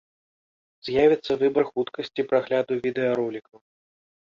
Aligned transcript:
З'явіцца 0.89 1.31
выбар 1.43 1.63
хуткасці 1.71 2.27
прагляду 2.33 2.81
відэаролікаў. 2.89 3.57